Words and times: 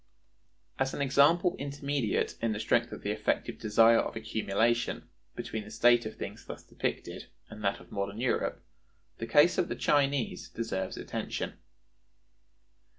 As 0.79 0.95
an 0.95 1.01
example 1.03 1.55
intermediate, 1.59 2.33
in 2.41 2.53
the 2.53 2.59
strength 2.59 2.91
of 2.91 3.03
the 3.03 3.11
effective 3.11 3.59
desire 3.59 3.99
of 3.99 4.15
accumulation, 4.15 5.07
between 5.35 5.63
the 5.63 5.69
state 5.69 6.07
of 6.07 6.15
things 6.15 6.43
thus 6.43 6.63
depicted 6.63 7.27
and 7.51 7.63
that 7.63 7.79
of 7.79 7.91
modern 7.91 8.19
Europe, 8.19 8.63
the 9.19 9.27
case 9.27 9.59
of 9.59 9.67
the 9.69 9.75
Chinese 9.75 10.49
deserves 10.49 10.97
attention. 10.97 11.53